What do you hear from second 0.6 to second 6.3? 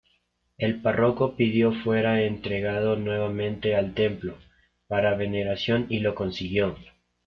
Párroco pidió fuera entregado nuevamente al Templo, para veneración y lo